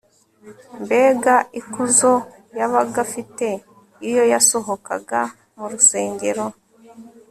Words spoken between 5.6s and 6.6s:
rusengero